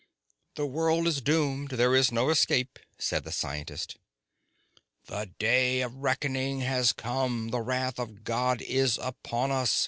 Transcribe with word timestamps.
"The 0.55 0.65
world 0.65 1.05
is 1.07 1.21
doomed. 1.21 1.69
There 1.69 1.93
is 1.93 2.11
no 2.11 2.31
escape," 2.31 2.79
said 2.97 3.23
the 3.23 3.31
scientist. 3.31 3.97
"The 5.05 5.29
day 5.37 5.81
of 5.81 5.93
reckoning 5.93 6.61
has 6.61 6.91
come! 6.91 7.49
The 7.49 7.61
wrath 7.61 7.99
of 7.99 8.23
God 8.23 8.63
is 8.63 8.97
upon 8.97 9.51
us!" 9.51 9.79